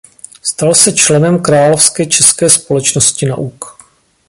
[0.49, 3.77] Stal se členem královské české společnosti nauk.